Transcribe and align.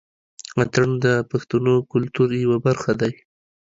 اتڼ 0.61 0.87
د 1.05 1.05
پښتنو 1.31 1.73
کلتور 1.91 2.29
يوه 2.43 2.57
برخه 2.65 2.91
دى. 3.01 3.13